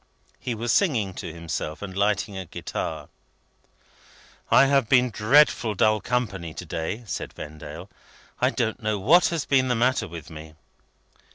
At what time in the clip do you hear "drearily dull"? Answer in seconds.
5.11-6.01